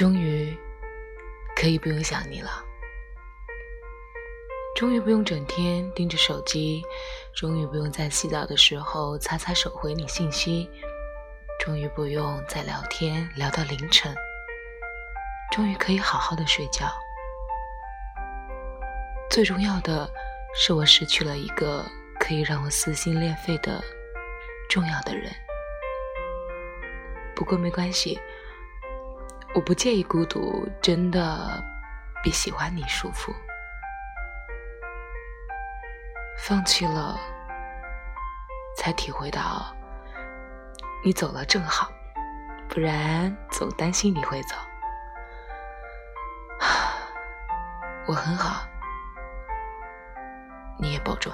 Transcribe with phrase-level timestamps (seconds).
[0.00, 0.56] 终于
[1.54, 2.50] 可以不用想你了，
[4.74, 6.82] 终于不用整天盯着手机，
[7.34, 10.70] 终于不用在洗澡的时候擦擦手回你信息，
[11.62, 14.16] 终于不用再聊天聊到凌晨，
[15.52, 16.90] 终于可以好好的睡觉。
[19.28, 20.10] 最重要的
[20.54, 21.84] 是，我失去了一个
[22.18, 23.84] 可以让我撕心裂肺的
[24.70, 25.30] 重要的人。
[27.36, 28.18] 不过没关系。
[29.52, 31.62] 我不介意孤独，真的
[32.22, 33.34] 比喜欢你舒服。
[36.38, 37.18] 放弃了，
[38.76, 39.74] 才体会到
[41.04, 41.90] 你走了正好，
[42.68, 44.54] 不然总担心你会走。
[48.06, 48.64] 我很好，
[50.78, 51.32] 你也保重。